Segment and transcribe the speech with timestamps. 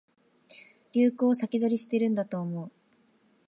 [0.93, 2.71] 流行を先取りしてるんだと思う